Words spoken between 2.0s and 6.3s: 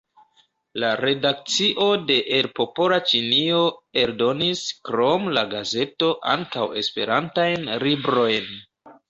de "El Popola Ĉinio" eldonis, krom la gazeto,